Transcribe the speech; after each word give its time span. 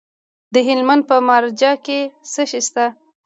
د 0.53 0.55
هلمند 0.67 1.03
په 1.09 1.15
مارجه 1.27 1.71
کې 1.85 1.99
څه 2.31 2.43
شی 2.49 2.61
شته؟ 2.67 2.85